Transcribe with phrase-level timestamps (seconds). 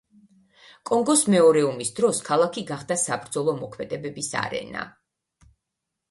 [0.89, 4.87] კონგოს მეორე ომის დროს ქალაქი გახდა საბრძოლო მოქმედებების არენა.